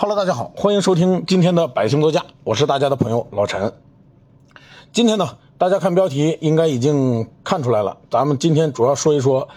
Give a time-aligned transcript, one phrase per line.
[0.00, 3.72] Hello，大家好，欢迎收听今天的百姓座驾，我是大家的朋友老陈。
[4.92, 5.28] 今天呢，
[5.58, 9.48] 大家看标题应该已经看出来了，咱们今天主要说一说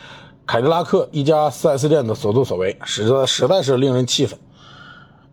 [0.48, 4.40] 凯迪拉克一家 4S 店的所作所为，实在实在是令人气愤。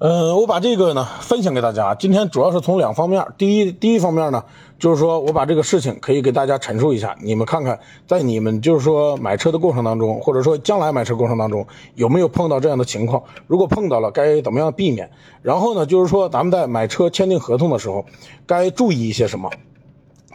[0.00, 1.92] 嗯，我把这个呢分享给大家。
[1.92, 4.44] 今天主要是从两方面，第一，第一方面呢，
[4.78, 11.66] 就是说我把这个事情可以给大家陈述一下，你们看看，在你们就是说买车的过程当中，或者说将来买车过程当中，
[11.96, 13.20] 有没有碰到这样的情况？
[13.48, 15.10] 如果碰到了，该怎么样避免？
[15.42, 18.04] 然后呢，就是说咱们在买车签订合同的时候，
[18.46, 19.50] 该注意一些什么？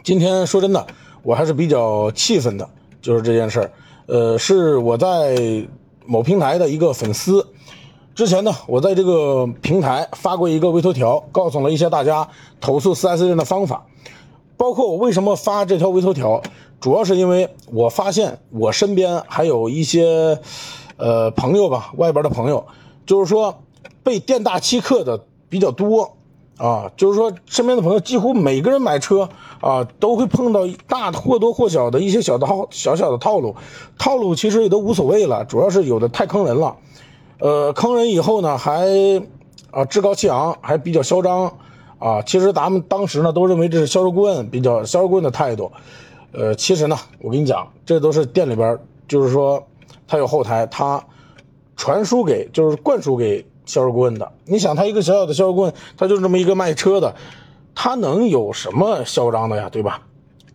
[0.02, 0.86] 今天说真的，
[1.22, 2.68] 我还是比较气愤的，
[3.00, 3.70] 就是这件事儿。
[4.08, 5.66] 呃，是我在
[6.04, 7.46] 某平台的一个粉丝。
[8.14, 12.28] 之前呢，我在这个平台发过一个微头条，告诉了一些大家
[12.60, 13.86] 投诉 4S 店的方法，
[14.56, 16.40] 包括我为什么发这条微头条，
[16.80, 20.38] 主要是因为我发现我身边还有一些，
[20.96, 22.64] 呃朋友吧，外边的朋友，
[23.04, 23.58] 就是说
[24.04, 26.12] 被店大欺客的比较多
[26.56, 29.28] 啊，就是说身边的朋友几乎每个人买车
[29.60, 33.56] 啊都会碰到大或多或少的一些小的套小小的套路，
[33.98, 36.76] 套路其实也都无所谓了，主要是有的太坑人了。
[37.38, 38.86] 呃，坑人以后呢，还
[39.70, 41.52] 啊趾高气昂，还比较嚣张
[41.98, 42.22] 啊。
[42.22, 45.70] 其实咱们当时呢都认为这是销售顾问比较销售顾问的态度。
[46.32, 49.62] 呃，其实呢，我跟你讲，这都是店里边，就是说
[50.06, 51.04] 他有后台，他
[51.76, 54.32] 传输给，就是灌输给销售顾问的。
[54.44, 57.14] 你想，他一个小小的销售顾问，他就这么一个卖车的，
[57.74, 59.68] 他能有什么嚣张的呀？
[59.70, 60.02] 对吧？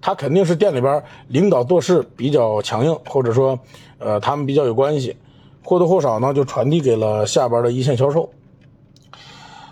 [0.02, 3.60] 他肯定是店里边领导做事比较强硬，或者说，
[3.98, 5.16] 呃，他们比较有关系。
[5.64, 8.30] 或多或少呢，就传递给了下边的一线销售。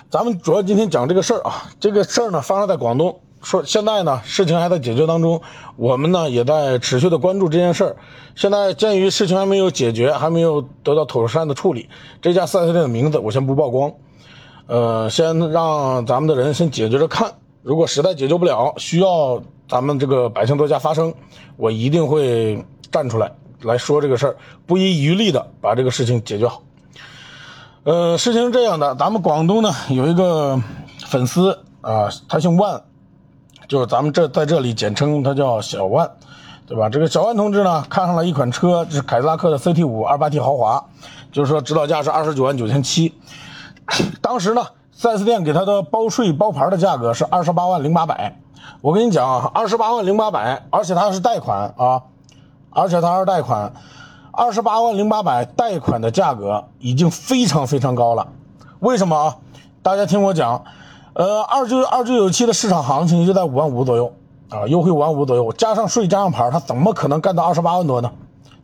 [0.09, 5.41] 咱们主要今天讲这个事儿啊，这个事儿呢发生在广东，说现在呢事情还在解决当中，
[5.75, 7.95] 我们呢也在持续的关注这件事儿。
[8.33, 11.89] 现在鉴于事情还没有解决，还没有得到妥善的处理，
[12.21, 13.91] 这家四 S 店的名字我先不曝光，
[14.67, 17.33] 呃，先让咱们的人先解决着看。
[17.63, 21.13] 如果实在解决不了，需要咱们这个百姓多家发声，
[21.57, 23.29] 我一定会站出来。
[23.61, 26.61] 来说这个事儿，不遗余力的把这个事情解决好。
[27.83, 30.61] 呃，事情是这样的，咱们广东呢有一个
[31.05, 32.83] 粉丝啊，他姓万，
[33.67, 36.11] 就是咱们这在这里简称他叫小万，
[36.67, 36.89] 对吧？
[36.89, 40.85] 这个小万同志呢看上了一款车，是凯迪拉克的 CT 五二八 T 豪华，
[41.31, 43.13] 就是说指导价是二十九万九千七。
[44.21, 44.65] 当时呢
[44.99, 48.37] ，4S 店给他的包税包牌的价格是二十八万零八百。
[48.81, 52.03] 我跟你讲啊，二十八万零八百，而且他是贷款啊。
[52.77, 53.73] 而且他是贷款，
[54.31, 58.27] 二十八万零八百贷款的价格已经非常非常高了。
[58.81, 59.37] 为什么啊？
[59.81, 60.63] 大家听我讲，
[61.13, 64.13] 呃，二九二九九七的市场行情就在五万五左右
[64.49, 68.11] 啊，优惠五万五左右，加上税加上牌，他怎么可能干到二十八万多呢？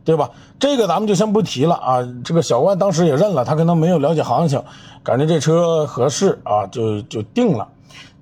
[0.04, 0.30] 对吧？
[0.60, 1.98] 这个咱们就先不提了啊。
[2.24, 4.62] 这个小万当时也认了，他可能没有了解行情，
[5.02, 7.66] 感觉这车合适啊，就就定了。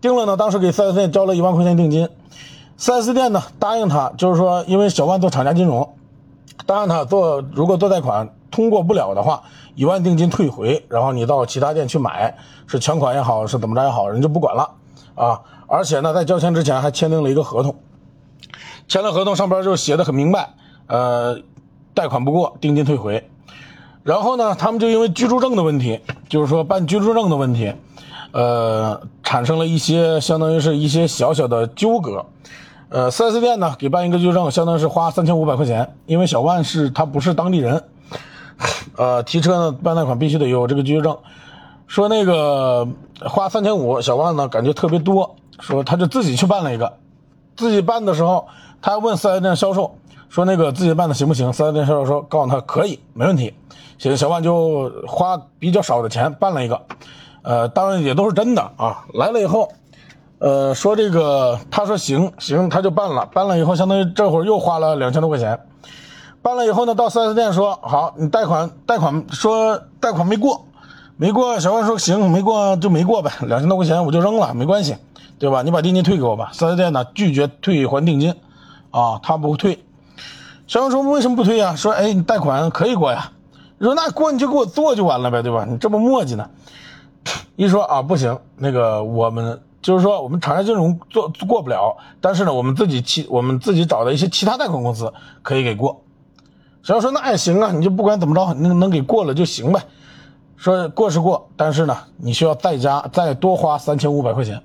[0.01, 2.09] 定了呢，当时给四 S 店交了一万块钱定金。
[2.79, 5.95] 4S 店呢答应他，就是说，因为小万做厂家金融，
[6.67, 9.43] 答应他做，如果做贷款通过不了的话，
[9.75, 14.71] 一万定金退回，然后你到其他店去买，是全款也好，是怎么着也好，人就不管了
[15.15, 15.41] 啊。
[15.67, 17.75] 而且呢，在交钱之前还签订了一个合同，
[18.89, 20.51] 签了合同上边就写的很明白，
[20.87, 21.39] 呃，
[21.95, 23.31] 贷款不过，定金退回。
[24.03, 27.73] 然后呢，他们就因为居住证的问题，就是说办居住证的问题，
[28.33, 32.27] 呃，产生了一些相当于是一些小小的纠葛。
[32.89, 37.83] 呃，4S 店呢给办一个居住证，相当于是花三千五百块钱，因为小万是他不是当地人，
[38.99, 41.19] 呃，提车呢办贷款必须得有这个居住证，
[41.87, 42.87] 说那个
[43.21, 46.93] 花三千五，小万呢感觉特别多，说他就自己去办了一个，
[47.57, 48.47] 自己办的时候，
[48.83, 49.97] 他问 4S 店销售
[50.29, 53.55] 说那个自己办的行不行？4S 店销售说告诉他可以，没问题，
[53.97, 56.83] 行，小万就花比较少的钱办了一个，
[57.43, 59.69] 呃，当然也都是真的啊，来了以后。
[60.39, 65.57] 呃，说这个，他说行行，他就办了，办了以后，相当于这会儿又花了两千多块钱。
[66.43, 70.65] 办了以后呢，到 4S 店说好，你贷款贷款说贷款没过，
[71.17, 71.61] 没过。
[71.61, 74.97] 小万说行，没过就没过呗，两千多块钱我就扔了，没关系，
[75.39, 75.63] 对吧？
[75.63, 76.51] 你把定金退给我吧。
[76.53, 78.35] 4S 店呢拒绝退还定金，
[78.91, 79.85] 啊，他不退。
[80.67, 81.77] 小王说为什么不退呀？
[81.77, 83.31] 说哎，你贷款可以过呀。
[83.81, 85.65] 说那过你就给我做就完了呗，对吧？
[85.71, 86.51] 你这么磨叽呢？
[87.57, 89.61] 一说啊，不行，那个我们。
[89.83, 95.13] 就是说，我们厂家金融做过不了，但是呢，我们自己其我们自己找的一些其他贷款公司
[95.43, 96.05] 可以给过。
[96.85, 99.83] 小杨说那也行啊，你就不管怎么着，能能给过了就行呗。
[100.57, 104.63] 说过是过，但是呢，你需要再加再多花三千五百块钱，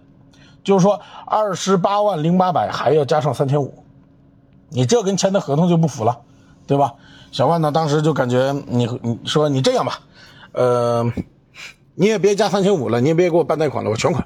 [0.64, 3.74] 就是说二十八万零八百还要加上三千五，
[4.70, 6.20] 你这跟签的合同就不符了，
[6.68, 6.94] 对吧？
[7.32, 10.00] 小万呢，当时就感觉你你说你这样吧，
[10.52, 11.12] 呃。
[12.00, 14.24] 你也别加三千五了，你也别给我办贷款了，我全款，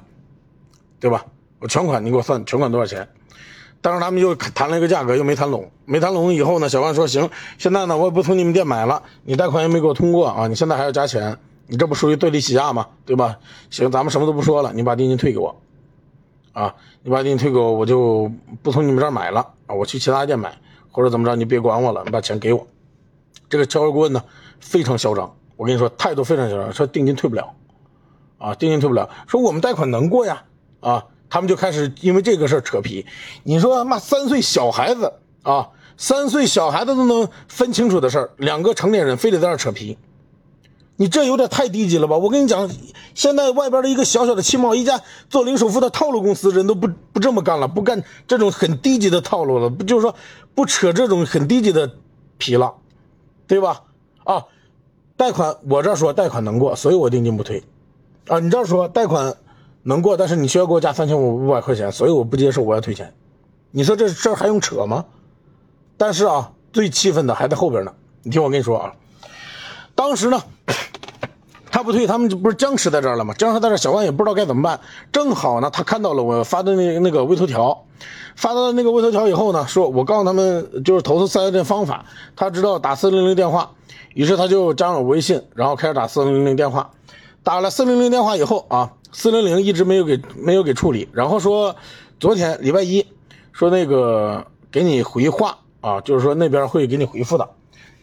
[1.00, 1.24] 对吧？
[1.58, 3.08] 我全款，你给我算全款多少钱？
[3.80, 12.88] 当时他们又谈了一个价格，又没谈拢，没谈拢以后呢，小万说行，现在呢我也不从你们店买了，你贷款也没给我通过啊，你现在还要加钱，你这不属于对立起价吗？
[13.06, 13.38] 对吧？
[13.70, 15.56] 行，咱们什么都不说了，你把定金退给我，
[16.52, 18.30] 啊，你把定金退给我，我就
[18.62, 20.54] 不从你们这儿买了啊，我去其他店买，
[20.90, 22.66] 或者怎么着，你别管我了，你把钱给我。
[23.48, 24.22] 这个销售顾问呢
[24.60, 27.52] 非常嚣张，我跟你说态度非常嚣张，说定金退不了，
[28.42, 30.42] 啊，定金退不了，说我们贷款能过呀，
[30.80, 31.06] 啊。
[31.34, 33.06] 他们就开始因为这个事儿扯皮，
[33.42, 39.96] 你说妈三岁小孩子啊，三岁小孩子都能分清楚的事儿，两个成年人非得在那扯皮，
[40.96, 42.18] 你这有点太低级了吧？
[42.18, 42.70] 我跟你讲，
[43.14, 45.00] 现在外边的一个小小的汽贸一家
[45.30, 50.14] 做零首付的套路公司，人都不不这么干了，不干这种很低级的套路了，不就是说
[50.54, 51.90] 不扯这种很低级的
[52.36, 52.74] 皮了，
[53.46, 53.84] 对吧？
[54.24, 54.44] 啊，
[55.16, 57.64] 贷款我这说贷款能过，所以我定金不退，
[58.28, 59.34] 啊，你这样说贷款。
[59.84, 63.12] 能过，但是你需要给我加三千五五百块钱，所以我不接受，我要退钱。
[63.72, 65.04] 你说这事儿还用扯吗？
[65.96, 67.92] 但是啊，最气愤的还在后边呢。
[68.22, 68.92] 你听我跟你说啊，
[69.96, 70.40] 当时呢，
[71.68, 73.34] 他不退，他们就不是僵持在这儿了吗？
[73.34, 74.78] 僵持在这，小万也不知道该怎么办。
[75.10, 77.84] 正好呢，他看到了我发的那那个微头条，
[78.36, 82.04] 发到那个微头条以后呢，说我告诉他们就是投诉四 S 店方法，
[82.36, 83.72] 他知道打四零零电话，
[84.14, 86.88] 于是他就加了我微信，然后开始打四零零电话。
[87.42, 88.92] 打了四零零电话以后啊。
[89.14, 91.76] 四零零一直没有给没有给处理，然后说
[92.18, 93.06] 昨天礼拜一
[93.52, 97.50] 说那个给你回话啊，就是说那边会给你回复的，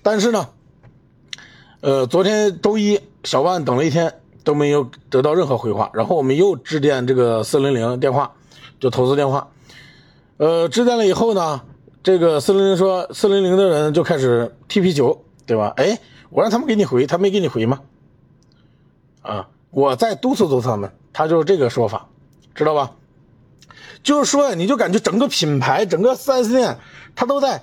[0.03, 0.49] 但是呢，
[1.81, 8.33] 呃，昨天周一小万等了一天都没有得到任何回话，然后我们又致电这个四零零电话，
[8.79, 9.49] 就投资电话，
[10.37, 11.61] 呃，致电了以后呢，
[12.03, 15.73] 这个四零零说四零零的人就开始踢皮球，对吧？
[15.75, 15.97] 哎，
[16.29, 17.79] 我让他们给你回，他没给你回吗？
[19.29, 20.91] 啊，我再督促督促他们。
[21.11, 22.07] 他就是这个说法，
[22.55, 22.91] 知道吧？
[24.03, 26.77] 就是说，你就感觉整个品牌、整个 4S 店，
[27.15, 27.61] 他都在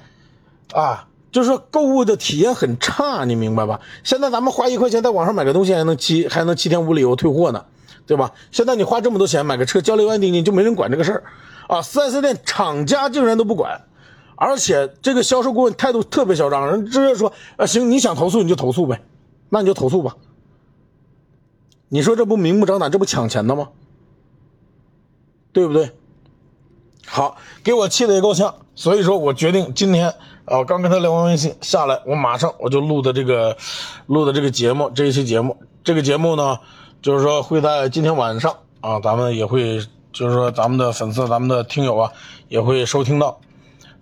[0.72, 3.80] 啊，就是说购物的体验很差，你明白吧？
[4.04, 7.64] 现在咱们花一块钱在网上买个东西，还能七还能七天无理由退货呢，
[8.06, 8.32] 对吧？
[8.50, 11.24] 现在你花这么多钱买个车，交六万定金就没人管这个事儿
[11.68, 13.80] 啊！4S 店厂家竟然都不管，
[14.34, 19.00] 而且这个销售顾问态度特别嚣张，人直接说啊，行，你想投诉你就投诉呗，
[19.48, 20.16] 那你就投诉吧。
[21.88, 23.68] 你说这不明目张胆，这不抢钱的吗？
[25.52, 25.92] 对不对？
[27.06, 30.12] 好，给我气的也够呛，所以说我决定今天
[30.44, 33.56] 啊，刚跟他聊完微信下来，我马上我就录的这个
[34.06, 36.58] 录的这个节目，这一期节目，这个节目呢，
[37.00, 39.78] 就是说会在今天晚上啊，咱们也会，
[40.12, 42.12] 就是说咱们的粉丝、咱们的听友啊，
[42.48, 43.38] 也会收听到，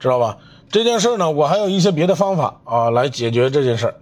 [0.00, 0.38] 知道吧？
[0.70, 3.94] 这件事呢，我还有一些别的方法啊，来解决这件事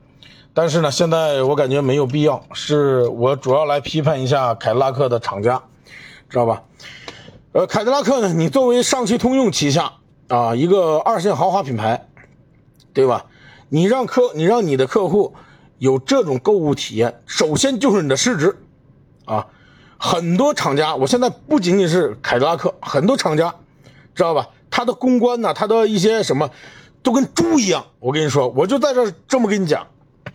[0.55, 5.63] 但是呢，现在我感觉没有必要，是我主要来批判一下凯迪拉克的厂家，
[6.29, 6.63] 知道吧？
[7.53, 9.93] 呃，凯迪拉克呢，你作为上汽通用旗下
[10.29, 12.07] 啊一个二线豪华品牌，
[12.93, 13.25] 对吧？
[13.71, 15.35] 你让客，你让你的客户
[15.79, 18.57] 有这种购物体验，首先就是你的市值
[19.25, 19.47] 啊。
[19.97, 23.55] 很多厂家，我现在不仅仅是凯迪拉克，很多厂家，
[24.15, 24.49] 知道吧？
[24.71, 26.51] 他的公关呢，他的一些什么，
[27.03, 27.87] 都跟猪一样。
[28.01, 29.87] 我跟你说，我就在这这么跟你讲。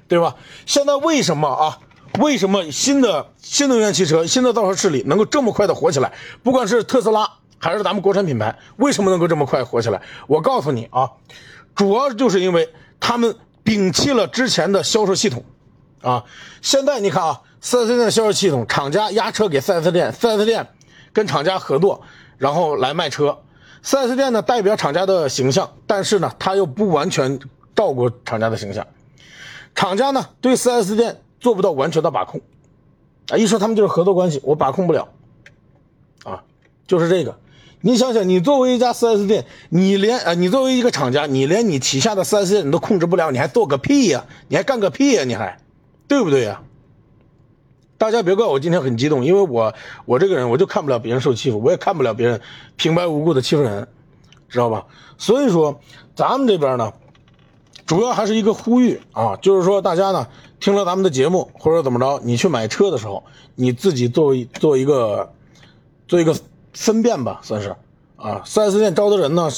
[0.08, 0.36] 对吧？
[0.66, 1.80] 现在为什么啊？
[2.20, 6.12] 为什么新的新能源汽车、新的造车势力能够这么快的火起来？
[6.42, 10.02] 不管是特斯拉还是咱们国产品牌，为什么能够这么快火起来？
[10.26, 11.12] 我告诉你啊，
[11.76, 15.44] 主要就是因为他们摒弃了之前的销售系统
[16.02, 16.24] 啊。
[16.62, 20.68] 现在你看啊，4S 店的销售系统，厂家压车给 4S 店，4S 店
[21.14, 22.02] 跟厂家合作，
[22.40, 23.38] 然后来卖车。
[23.84, 27.40] 4S 店呢代表厂家的形象，但是呢，他又不完全
[27.76, 28.88] 照顾厂家的形象。
[29.78, 32.42] 厂家呢对 4S 店做不到完全的把控，
[33.30, 35.10] 啊，一说他们就是合作关系，我把控不了，
[36.24, 36.44] 啊，
[36.88, 37.38] 就是这个。
[37.82, 44.26] 你想想，你作为一家 4S 店，你连啊，你作为一个厂家，你连你旗下的 4S 店你都控制不了，你还做个屁呀？
[44.48, 45.24] 你还干个屁呀？
[45.24, 45.60] 你还，
[46.08, 46.64] 对不对呀？
[48.00, 52.42] 大家别怪我今天很激动，因为我我这个人我就看不了别人受欺负，我也看不了别人
[52.78, 53.88] 平白无故的欺负人，
[54.50, 54.88] 知道吧？
[55.20, 55.80] 所以说，
[56.16, 56.92] 咱们这边呢。
[57.88, 60.28] 主要还是一个呼吁啊，就是说大家呢
[60.60, 63.24] 听了咱们的节目或者怎么着，你去买车的时候，
[63.56, 65.32] 你自己做一做一个
[66.06, 66.36] 做一个
[66.74, 67.74] 分辨吧，算是
[68.18, 68.44] 啊。
[68.46, 69.50] 4S 店招的人呢，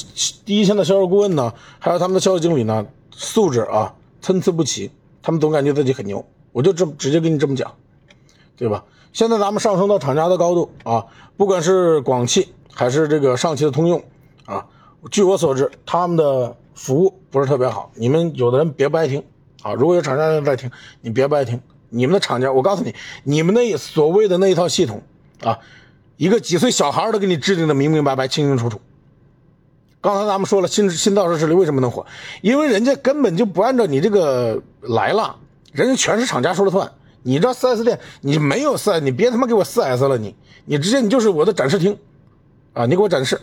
[0.46, 4.92] 第一线的销售顾问呢，还有他们的销售经理呢，素质啊参差不齐，
[5.24, 6.24] 他们总感觉自己很牛。
[6.52, 7.74] 我就这么直接跟你这么讲，
[8.56, 8.84] 对吧？
[9.12, 11.04] 现在咱们上升到厂家的高度啊，
[11.36, 14.04] 不管是广汽还是这个上汽的通用
[14.46, 14.68] 啊，
[15.12, 16.56] 据我所知，他们的。
[16.76, 19.22] 服务不是特别好，你们有的人别不爱听
[19.64, 19.74] 啊！
[19.74, 25.04] 如果有厂家在听，你别不爱听你们的厂家，我告诉你，你们那所谓的那一套系统
[25.42, 25.60] 啊，
[26.16, 28.80] 一个几岁小孩都给你制定的明明白白、清清楚楚。
[30.00, 32.06] 刚才咱们说了，新新造车势力为什么能火？
[32.42, 35.36] 因为人家根本就不按照你这个来了，
[35.74, 36.90] 人家全是厂家说了算。
[37.24, 41.98] 你这 4S 店，你没有 4S，你别他妈给我 4S 了，你你直接你就是我的展示厅
[42.72, 43.38] 啊，你给我展示，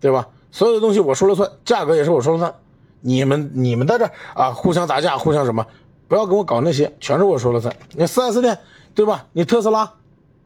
[0.00, 0.26] 对吧？
[0.54, 2.54] 所有的东西我说了算，价格也是我说了算。
[3.00, 5.66] 你们你们在这啊，互相打架，互相什么？
[6.06, 7.74] 不要跟我搞那些，全是我说了算。
[7.90, 8.56] 你 4S 店，
[8.94, 9.26] 对吧？
[9.32, 9.94] 你特斯拉，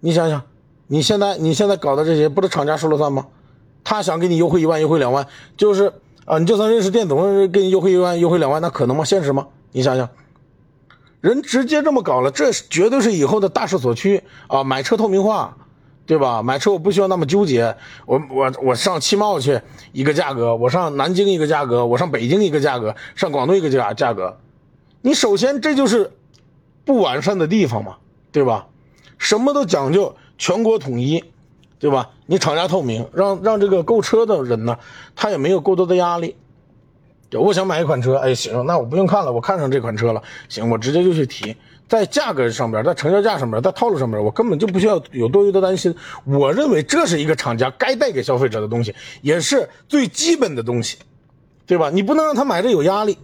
[0.00, 0.40] 你想想，
[0.86, 3.26] 你现在你现在搞的这些，不是厂家说了算吗？
[3.84, 5.26] 他想给你优惠一万，优惠两万，
[5.58, 5.92] 就是
[6.24, 9.04] 啊，你就算认识店总，给你优惠一万，优惠两万，那可能吗？
[9.04, 9.46] 现实吗？
[9.72, 10.08] 你想想，
[11.20, 14.64] 人直接这么搞了，这绝对是以后的大势所趋啊！
[14.64, 15.54] 买车透明化，
[16.08, 16.42] 对吧？
[16.42, 19.60] 买车我不需要那么纠结，我我我上汽贸去
[19.92, 24.38] 一个价格，我上南京一个价格，我上北京一个价格，上广东一个价价格。
[25.02, 26.10] 你首先这就是
[26.84, 27.98] 不完善的地方嘛，
[28.32, 28.66] 对吧？
[29.18, 31.22] 什么都讲究全国统一。
[31.80, 32.10] 对吧？
[32.26, 34.76] 你厂家透明，让让这个购车的人呢，
[35.14, 36.34] 他也没有过多的压力。
[37.30, 41.54] 我想买一款车，哎，行，那我不用看了，我看上这款车了，行，我直接就去提，
[41.88, 45.94] 在价格上边，在成交价上边，在套路上边，我根本就不需要有多余的担心。
[46.24, 50.98] 我认为这是一个厂家该带给消费者的东西，也是最基本的东西，
[51.66, 51.88] 对吧？
[51.88, 53.16] 你不能让他买着有压力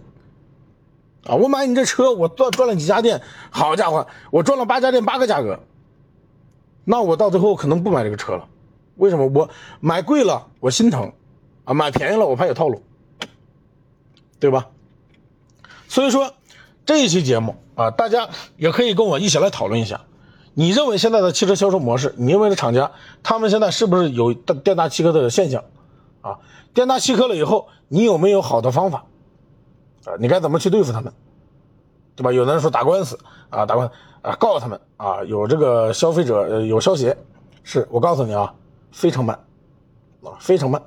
[1.25, 1.35] 啊！
[1.35, 5.59] 我买你这车，我赚赚了几家店，好家伙，我赚了八家店八个价格。
[6.83, 8.47] 那我到最后可能不买这个车了，
[8.95, 9.27] 为什么？
[9.27, 11.11] 我买贵了我心疼，
[11.65, 12.81] 啊，买便宜了我怕有套路，
[14.39, 14.67] 对吧？
[15.87, 16.33] 所以说
[16.85, 20.01] 这一期节目啊，大家也可以跟我一起来讨论一下，
[20.53, 22.91] 你认为现在的汽车销售模式，你认为的厂家
[23.23, 25.63] 他们现在是不是有店大欺客的现象？
[26.21, 26.39] 啊，
[26.73, 29.05] 店大欺客了以后，你有没有好的方法？
[30.05, 31.11] 啊，你该怎么去对付他们？
[32.15, 32.31] 对吧？
[32.31, 33.89] 有的人说打官司啊，打官。
[34.21, 37.15] 啊，告诉他们啊，有这个消费者有消协，
[37.63, 38.55] 是我告诉你啊，
[38.91, 39.37] 非常慢，
[40.23, 40.81] 啊，非常慢。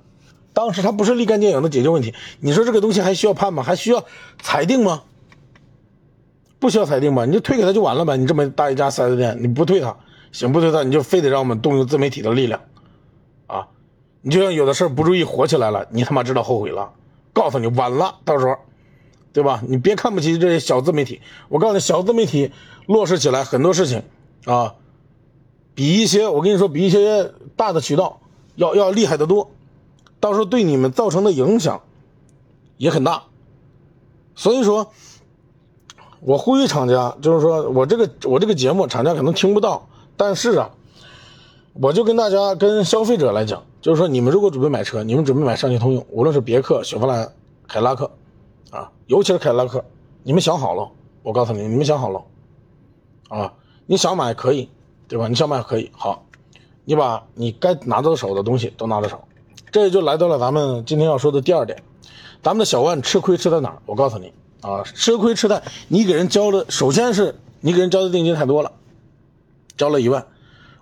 [0.52, 3.62] 当时他不是立竿见影的解决问题，你说这个东西还需要判吗？
[3.62, 4.02] 还需要
[4.42, 5.02] 裁定吗？
[6.58, 7.24] 不需要裁定吧？
[7.24, 8.16] 你就退给他就完了呗。
[8.16, 9.96] 你这么大一家四 S 店，你不退他，
[10.32, 12.60] 行不退他，你就非得让我们动用自媒体的力量，
[13.46, 13.68] 啊，
[14.22, 16.92] 你就像有的事不注意火起来了，你他妈知道后悔了，
[17.32, 18.56] 告诉你晚了，到时候。
[19.30, 19.62] 对吧？
[19.68, 22.50] 你别看不起这些小自媒体，我告诉你，小自媒体
[22.86, 24.02] 落实起来很多事情
[24.46, 24.74] 啊，
[25.74, 28.20] 比一些我跟你说，比一些大的渠道
[28.56, 29.52] 要要厉害得多，
[30.18, 31.82] 到时候对你们造成的影响
[32.78, 33.24] 也很大。
[34.34, 34.92] 所以说，
[36.20, 40.70] 我呼吁厂家，就是说我这个我这个节目，厂家可能听不到，但是啊，
[41.74, 47.32] 我就跟大家跟消费者来讲，就是说你们如果准备买车，你们准备买上汽通用，无论是别克、雪佛兰、
[47.66, 48.10] 凯迪拉克。
[48.70, 49.82] 啊，尤其是凯迪拉克，
[50.22, 50.90] 你们想好了？
[51.22, 52.22] 我告诉你，你们想好了，
[53.28, 53.52] 啊，
[53.86, 54.68] 你想买可以，
[55.08, 55.26] 对吧？
[55.26, 56.22] 你想买可以，好，
[56.84, 59.18] 你把你该拿到手的东西都拿到手，
[59.72, 61.82] 这也就来到了咱们今天要说的第二点，
[62.42, 63.78] 咱们的小万吃亏吃在哪儿？
[63.86, 64.32] 我告诉你，
[64.68, 68.72] 啊，吃亏吃在你给人交了，首先是你给人交的定金太多了，
[69.76, 70.26] 交了一万，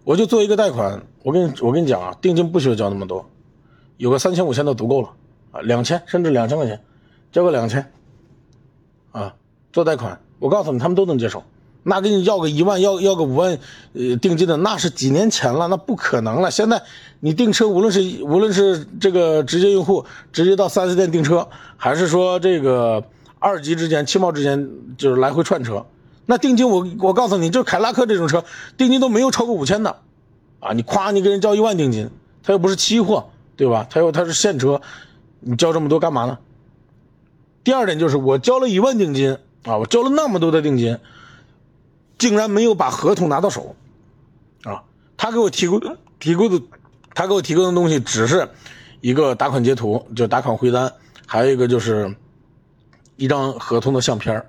[0.02, 3.28] 我就做一个贷款，我跟你我跟你讲啊，定金不需要交那么多，
[3.96, 5.10] 有个三千五千都足够了，
[5.52, 6.80] 啊，两千甚至两千块钱。
[7.32, 7.92] 交个两千，
[9.12, 9.34] 啊，
[9.70, 11.42] 做贷款，我告诉你，他们都能接受。
[11.82, 13.58] 那给你要个一万，要要个五万，
[13.92, 16.50] 呃，定金的，那是几年前了，那不可能了。
[16.50, 16.82] 现在
[17.20, 23.04] 你订车，无论是无论是这个直接用户直接到 4S 店订车，还是说这个
[23.38, 25.86] 二级之间、汽贸之间就是来回串车，
[26.24, 28.44] 那定金我我告诉你，就凯拉克这种车，
[28.76, 29.96] 定金都没有超过五千的，
[30.60, 32.10] 啊，你夸你给人交一万定金，
[32.42, 33.86] 他又不是期货，对吧？
[33.88, 34.80] 他又他是现车，
[35.40, 36.38] 你交这么多干嘛呢？
[37.62, 40.98] 第二点就是我交了一万定金啊，我交了那么多的定金，
[42.18, 43.76] 竟然没有把合同拿到手，
[44.64, 44.82] 啊，
[45.16, 45.80] 他给我提供
[46.18, 46.62] 提供的，
[47.12, 48.48] 他给我提供的东西只是
[49.00, 50.92] 一个打款截图，就打款回单，
[51.26, 52.16] 还有一个就是
[53.16, 54.44] 一张合同的相片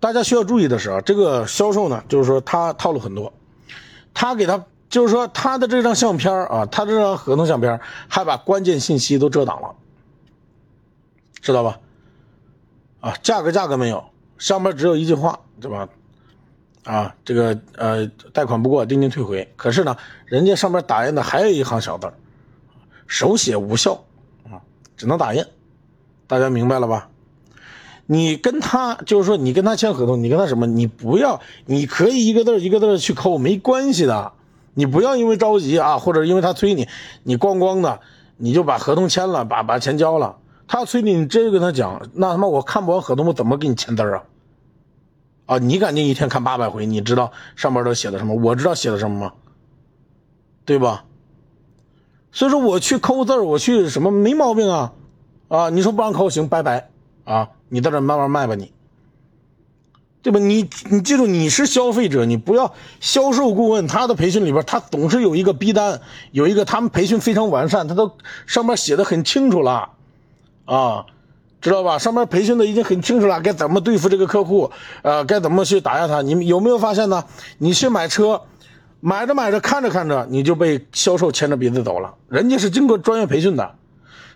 [0.00, 3.32] 大家需要注意的是啊，这个销售呢，就是说他套路很多，
[4.14, 9.74] 他给他就是说他的这张相片啊，他这张合同相片还把关键信息都遮挡了。
[11.40, 11.78] 知道吧？
[13.00, 14.04] 啊，价格价格没有，
[14.38, 15.88] 上面只有一句话，对吧？
[16.84, 19.52] 啊，这个呃，贷款不过，定金退回。
[19.56, 19.96] 可是呢，
[20.26, 22.12] 人家上面打印的还有一行小字
[23.06, 24.04] 手写无效
[24.44, 24.62] 啊，
[24.96, 25.44] 只能打印。
[26.28, 27.08] 大家明白了吧？
[28.06, 30.66] 你跟他就是说，你跟他签合同，你跟他什么？
[30.66, 34.32] 你不要，你可以一个字一个字去抠，没关系的。
[34.74, 36.86] 你不要因为着急啊，或者因为他催你，
[37.24, 38.00] 你咣咣的
[38.36, 40.36] 你就把合同签了，把把钱交了。
[40.66, 44.22] 他催你，你直接跟他讲，那他妈我看不完合同，我怎么给你签字啊？
[45.46, 48.34] 啊，你感觉一天看八百回，你知道上面都写的什么？
[48.34, 49.32] 我知道写的什么吗？
[50.64, 51.04] 对吧？
[52.30, 54.92] 所以说我去抠字我去什么没毛病啊，
[55.48, 56.88] 啊，你说不让抠行，拜拜
[57.24, 58.72] 啊，你在这慢慢卖吧你，
[60.22, 60.38] 对吧？
[60.38, 66.00] 你你记住你是消费者，你不要销售顾问他的培训里边他总是有一个逼单，
[66.30, 68.12] 有一个他们培训非常完善，他都
[68.46, 69.90] 上面写的很清楚了，
[70.64, 71.06] 啊。
[71.60, 71.98] 知道吧？
[71.98, 74.70] 上面培训的已经很清楚了，该怎么对付这个客户，
[75.02, 76.22] 呃，该怎么去打压他。
[76.22, 77.24] 你们有没有发现呢？
[77.58, 78.40] 你去买车，
[79.00, 82.14] 买着买着，看着看着，你就被销售牵着鼻子走了。
[82.28, 83.74] 人家是经过专业培训的，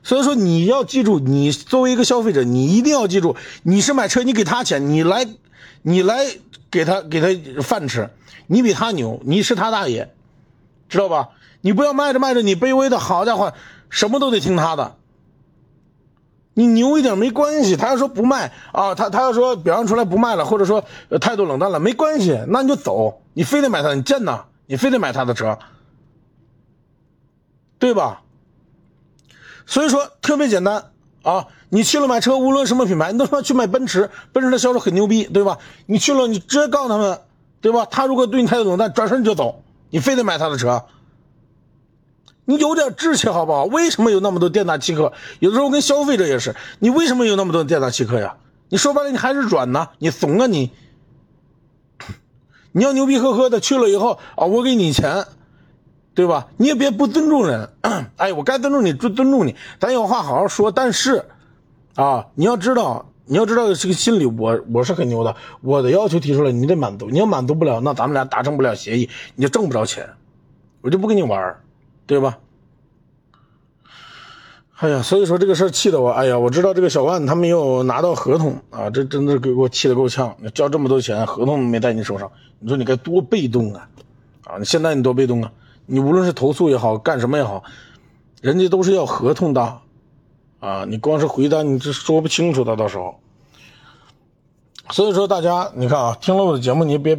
[0.02, 5.26] 所以说你要记住，你作为一个消费者，你一定要记住，你是买车，你给他钱，你来，
[5.82, 6.26] 你来
[6.70, 8.10] 给他给他饭吃，
[8.46, 10.10] 你比他牛，你是他大爷，
[10.88, 11.28] 知道吧？
[11.60, 13.54] 你不要卖着卖着，你卑微的好家伙，
[13.90, 14.96] 什么都得听他的。
[16.54, 20.84] 你牛一点没关系，他要说不卖啊，他他要说表现出来不卖了，或者说
[21.20, 25.58] 态度冷淡了，没关系，那你就走，你非得买他，你贱呐，你非得买他的车，
[27.78, 28.22] 对吧？
[29.66, 30.90] 所以说特别简单
[31.22, 35.58] 啊，你去了买车，无论什么品牌，你都说去买奔驰，奔驰的销售很牛逼，对吧？
[35.86, 37.20] 你去了，你直接告诉他们，
[37.60, 37.86] 对吧？
[37.90, 40.84] 他如果对你态度冷淡，转身就走，你非得买他的车。
[42.44, 43.64] 你有点志气好不好？
[43.64, 45.12] 为什么有那么多店大欺客？
[45.38, 48.36] 有的时候跟消费者也是，你为什么有那么多店大欺客呀？
[48.68, 50.72] 你说白了，你还是软呢，你怂啊你！
[52.72, 55.26] 你要牛逼呵呵的去了以后啊，我给你钱，
[56.14, 56.48] 对吧？
[56.56, 57.70] 你也别不尊重人。
[58.16, 60.70] 哎，我该尊重你尊尊重你，咱有话好好说。
[60.70, 61.24] 但是，
[61.94, 67.08] 啊，你要知道，你要知道这个心理，我我是很牛的，我的要求提出来，你得满足。
[67.08, 70.10] 你要满足不了，那咱们俩达成不了协议，你就挣不着钱，
[70.82, 71.56] 我就不跟你玩
[72.06, 72.38] 对吧？
[74.76, 80.36] 哎呀，所以说这个事儿气得我，哎呀，我知道这个小万他没有拿到合同啊，这真的给我气得够呛。
[80.52, 83.88] 交这么多钱，合同没在你手上，你说你该多被动啊！
[84.44, 85.52] 啊，你现在你多被动啊！
[85.86, 87.64] 你无论是投诉也好，干什么也好，
[88.40, 89.78] 人家都是要合同的
[90.60, 90.84] 啊！
[90.88, 93.18] 你光是回单，你这说不清楚的，到时候。
[94.90, 97.18] 所以说，大家你看啊，听了我的节目，你别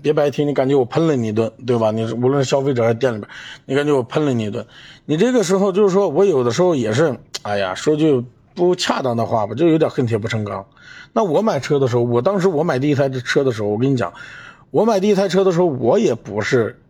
[0.00, 1.90] 别白听，你感觉我喷了你一顿，对吧？
[1.90, 3.28] 你无论是消费者还是店里边，
[3.66, 4.64] 你感觉我喷了你一顿，
[5.04, 10.64] 你这个时候就是说我有的时候也是，哎呀，说句不恰当的话吧，就有点恨铁不成钢。
[11.12, 14.14] 那我买车的时候，我当时我买第一台车的时候，我跟你讲，
[14.70, 16.80] 我买第一台车的时候，我也不是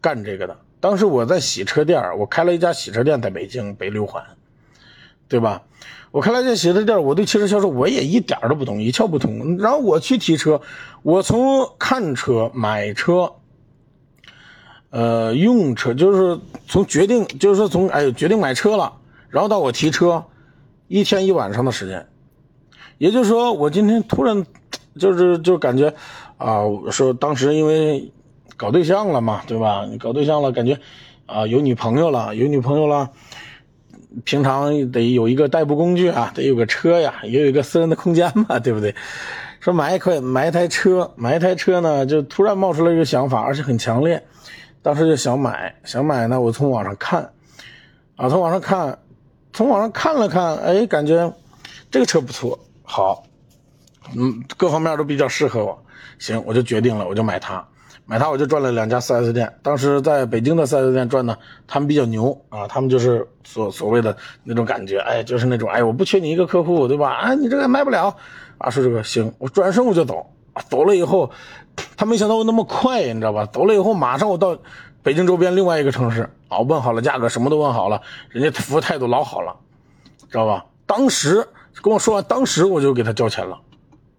[0.00, 0.56] 干这个的。
[0.80, 4.24] 当时我在洗车店，我开了一家洗车店在北京北六环，
[5.28, 5.62] 对吧？
[6.10, 9.58] 我开了一家洗车店，我对汽车销售我也一点都不懂，一窍不通。
[9.58, 10.60] 然后我去提车，
[11.02, 13.34] 我从看车、买车，
[14.90, 18.94] 呃，用车，就是从决定，就是说从哎决定买车了，
[19.28, 20.24] 然后到我提车，
[20.88, 22.08] 一天一晚上的时间。
[22.98, 24.44] 也就是说，我今天突然
[24.98, 25.94] 就是就感觉
[26.38, 28.12] 啊，说当时因为
[28.60, 29.86] 搞对象了嘛，对吧？
[29.88, 30.78] 你搞对象了，感觉
[31.24, 33.08] 啊有女朋友了，有女朋友了。
[34.26, 38.94] 平常得有一个代步工具啊，得有个车呀，也有一个私人的空间嘛， 对不对？
[39.60, 44.22] 说买一块买一台车，买一台车呢，就突然冒出来一个想法，而且很强烈。
[44.82, 47.32] 当时就想买，想买呢，我从网上看，
[48.16, 48.98] 啊，从网上看，
[49.54, 51.32] 从网上看了看，哎，感觉
[51.90, 53.22] 这个车不错，好，
[54.14, 55.82] 嗯，各方面都比较适合我，
[56.18, 57.66] 行，我就决定了，我就买它。
[58.10, 67.08] 买它我就转了两家 4S 店，当时在北京的 4S 店转呢，他们比较牛啊，他们就是所所谓的那种感觉，哎，就是那种，哎，我不缺你一个客户，对吧？
[67.08, 68.12] 啊，你这个卖不了，
[68.58, 70.26] 啊，说这个行，我转身我就走，
[70.68, 71.30] 走了以后，
[71.96, 73.46] 他没想到我那么快，你知道吧？
[73.46, 74.58] 走了以后马上我到
[75.04, 79.54] 北京周边另外一个城市，啊，问好了价格，什么都问好了，人家服务态度老好了，
[80.28, 80.66] 知道吧？
[80.84, 81.46] 当时
[81.80, 83.56] 跟我说完，当时我就给他交钱了，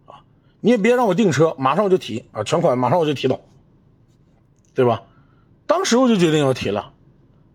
[0.05, 0.15] 啊，
[0.61, 3.37] 你也别让我订车，马上我就提啊，全款马上我就提走。
[4.73, 5.01] 对吧？
[5.67, 6.91] 当时我就决定要提了，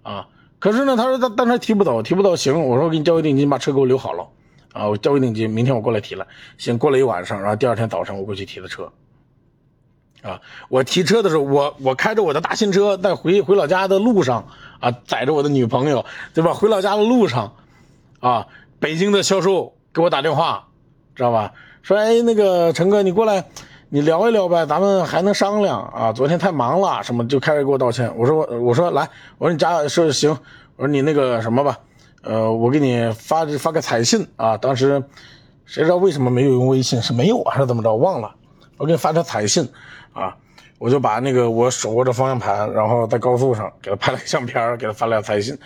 [0.02, 0.28] 啊！
[0.58, 4.26] 可是呢，他说他但他提不走，提不走，行，我说我给你交个定金，把车给我留好了，
[4.72, 6.26] 啊，我交个定金，明天我过来提了。
[6.56, 8.90] 行，过了一晚上，然后第二天早上我过去提的车，
[10.22, 14.48] 啊，我提车的时候，我我开着我的大新车在回回老家的路上，
[14.80, 16.54] 啊，载着我的女朋友，对吧？
[16.54, 17.52] 回老家的路上，
[18.20, 18.46] 啊，
[18.78, 20.68] 北京的销售给我打电话，
[21.14, 21.52] 知道吧？
[21.82, 23.44] 说，哎，那个陈哥，你过来。
[23.88, 26.12] 你聊一聊呗，咱们还能商量啊。
[26.12, 28.12] 昨天太忙了，什么就开始给我道歉。
[28.16, 30.36] 我说我我说来，我说你加说行，
[30.74, 31.78] 我说你那个什么吧，
[32.22, 34.56] 呃，我给你发发个彩信啊。
[34.56, 35.04] 当时
[35.66, 37.00] 谁知道为什么没有用微信？
[37.00, 37.94] 是没有还是怎么着？
[37.94, 38.34] 忘了。
[38.76, 39.68] 我给你发条彩信
[40.12, 40.36] 啊，
[40.78, 45.56] 我就把那个我手握着方向盘，然后在高速上给他拍了个相片，给他发了彩信，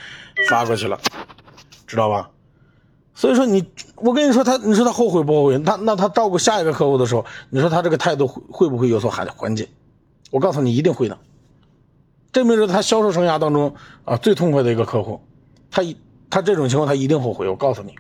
[0.51, 0.99] 发过去了，
[1.87, 2.29] 知道吧？
[3.15, 3.65] 所以说你，
[3.97, 5.59] 我跟你说他，你说他后悔不后悔？
[5.59, 9.69] 他那他照顾下一个客户的时候，你说他这个态度会不会有所缓缓解？
[10.31, 11.19] 我告诉你，一定会的。
[12.33, 15.21] 证明着他销售生涯当中啊最痛快的一个客户，
[15.71, 15.97] 他一
[16.31, 17.49] 他这种情况他一定后悔。
[17.49, 17.95] 我告诉你，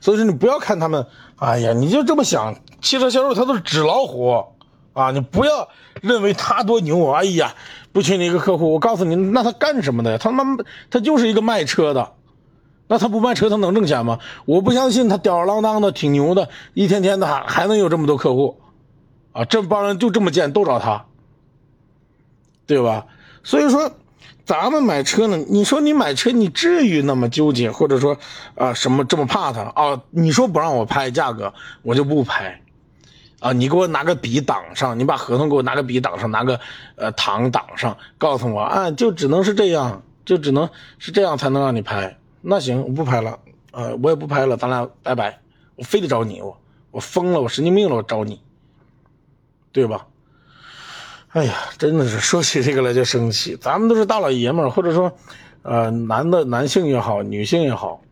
[0.00, 4.44] 所以说你不要看他们，哎呀，你就这么想，汽车销售他都是纸老虎
[4.92, 5.12] 啊！
[5.12, 5.68] 你不要
[6.02, 7.54] 认为他多牛，哎呀，
[7.92, 8.72] 不缺你一个客户。
[8.72, 10.18] 我告诉你，那他干什么的呀？
[10.18, 10.44] 他妈
[10.90, 12.12] 他就是一个卖车的。
[12.86, 14.18] 那他不卖车，他能挣钱吗？
[14.44, 18.60] 我不相信他吊儿郎当的挺牛的，一天天的还还能有这么多客户，
[19.32, 21.06] 啊，这帮人就这么贱，都找他，
[22.66, 23.06] 对吧？
[23.42, 23.90] 所以说，
[24.44, 28.18] 咱们买车呢，你说你买车，你至于那么纠结，或者说
[28.54, 30.02] 啊什么这么怕他啊？
[30.10, 32.60] 你说不让我拍价格，我就不拍，
[33.40, 36.60] 啊，你给我拿个笔挡上，你把合同给我拿个笔挡上，拿个
[36.96, 40.68] 呃糖挡上，告诉我啊，就只能是这样，就只能
[40.98, 42.18] 是这样才能让你拍。
[42.46, 43.38] 那行，我不拍了，
[43.72, 45.40] 呃，我也不拍了，咱俩拜拜。
[45.76, 48.42] 我非得找你，我我疯了，我神经病了，我找你，
[49.72, 50.06] 对吧？
[51.30, 53.56] 哎呀，真的是说起这个来就生气。
[53.56, 55.10] 咱们都是大老爷们儿，或者说，
[55.62, 58.02] 呃，男的男性也好，女性也好，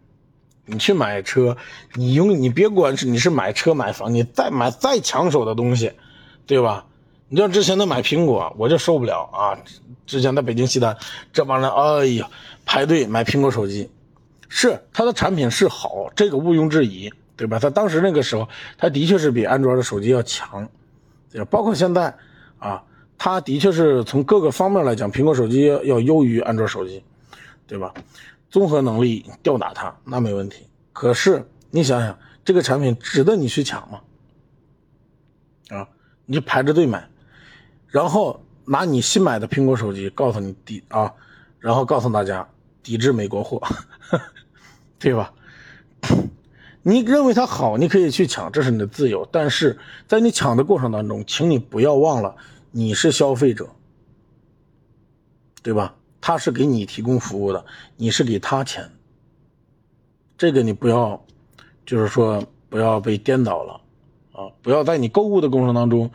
[0.65, 1.59] 你去买车，
[1.95, 5.93] 你用你别管是你是买车买房，你再买再抢手的东西，
[6.47, 6.87] 对吧？
[7.29, 9.59] 你像之前的买苹果，我就受不了啊！
[10.07, 10.97] 之前在北京西单，
[11.33, 12.29] 这帮人，哎呀，
[12.65, 13.91] 排队买苹果手机。
[14.55, 17.59] 是它的产品是好，这个毋庸置疑，对吧？
[17.59, 20.69] 它当时那个时候，它的确是比安卓的手机要强，
[21.31, 21.49] 对吧？
[21.51, 22.15] 包括现在
[22.59, 22.85] 啊，
[23.17, 27.03] 它的确是从各个方面来讲，苹果手机要优于安卓手机，
[27.67, 27.95] 对吧？
[28.51, 30.67] 综合能力吊打它那没问题。
[30.93, 34.01] 可是你想想，这个产品值得你去抢吗？
[35.71, 35.89] 啊，
[36.27, 37.09] 你就排着队买，
[37.89, 41.11] 然后拿你新买的苹果手机告诉你抵啊，
[41.59, 42.47] 然后告诉大家
[42.83, 43.59] 抵制美国货。
[45.03, 45.35] 对吧？
[46.85, 49.29] 你认为它好，你可以去抢，这是你的自由。
[49.31, 52.35] 但是在你抢的过程当中，请你不要忘了，
[52.71, 53.69] 你是消费者，
[55.63, 55.95] 对吧？
[56.21, 57.65] 他是给你提供服务的，
[57.97, 58.91] 你是给他钱。
[60.39, 61.25] 这个你不要，
[61.85, 63.81] 就是说不要被颠倒了
[64.33, 64.51] 啊！
[64.63, 66.11] 不要在你购物的过程当中，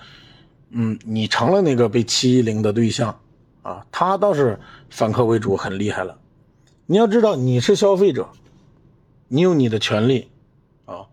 [0.69, 3.19] 嗯，你成了那个被欺凌的对象
[3.63, 3.86] 啊！
[3.91, 6.17] 他倒是反客为主，很厉害了。
[6.86, 8.28] 你要知道，你是消费者。
[9.29, 10.29] 你有你的权利，
[10.85, 11.07] 啊，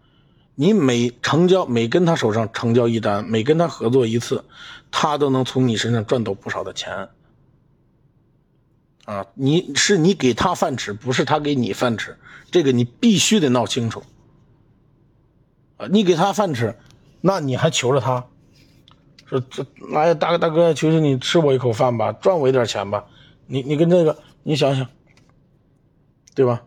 [0.54, 4.44] 你每成交每跟他手上成交一单，每跟他合作一次，
[4.90, 7.08] 他都能从你身上赚到不少的钱，
[9.04, 12.16] 啊，你是你给他饭吃，不是他给你饭吃，
[12.50, 14.02] 这个你必须得闹清楚，
[15.76, 16.76] 啊，你给他饭吃，
[17.20, 18.26] 那你还求着他，
[19.26, 23.06] 说这来大哥大哥，求求你吃我一口饭吧，赚我一点钱吧，
[23.46, 24.86] 你你跟这个你想想，
[26.34, 26.62] 对吧？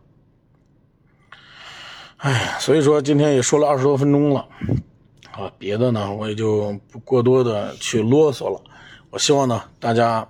[2.18, 4.48] 哎，所以说今天也说了二十多分钟了，
[5.32, 8.60] 啊，别的呢我也就不过多的去啰嗦了。
[9.12, 10.28] 我希望呢大家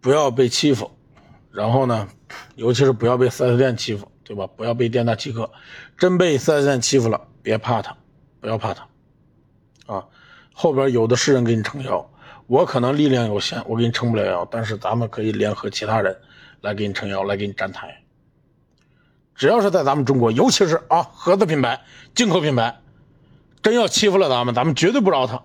[0.00, 0.90] 不要被欺负，
[1.50, 2.06] 然后呢，
[2.56, 4.46] 尤其是不要被 4S 店欺负，对吧？
[4.54, 5.50] 不要被店大欺客。
[5.96, 7.96] 真被 4S 店欺负了，别怕他，
[8.40, 8.86] 不要怕他，
[9.86, 10.04] 啊，
[10.52, 12.10] 后边有的是人给你撑腰。
[12.46, 16.14] 我可能力量有限，我给你撑不了腰，但是咱们可以联合其他人
[16.60, 18.02] 来给你撑腰，来给你站台。
[19.38, 21.80] 只要是在咱们中国，尤其是啊合资品牌、
[22.12, 22.80] 进口品牌，
[23.62, 25.40] 真要欺负了咱们，咱们绝对不饶他，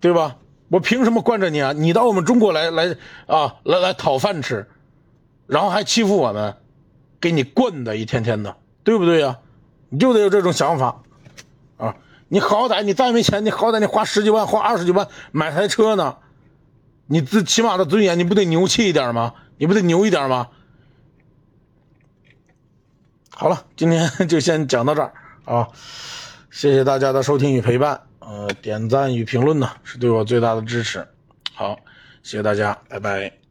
[0.00, 0.38] 对吧？
[0.68, 1.72] 我凭什么惯着你啊？
[1.72, 4.66] 你到我们中国来来啊来来讨饭吃，
[5.46, 6.56] 然后还欺负我们，
[7.20, 9.38] 给你惯的一天天的，对不对呀？
[9.90, 11.02] 你就得有这种想法
[11.76, 11.94] 啊！
[12.28, 16.16] 你好歹你再没钱，你好歹你花十几万、花二十几万买台车呢，
[17.06, 19.34] 你最起码的尊严，你不得牛气一点吗？
[19.58, 20.48] 你不得牛一点吗？
[23.36, 25.12] 好了，今天就先讲到这儿
[25.44, 25.68] 啊！
[26.50, 31.06] 谢谢大家的收听与陪伴，呃，点赞与评论呢是对我最大的支持。
[31.52, 31.76] 好，
[32.22, 33.43] 谢谢大家，拜拜。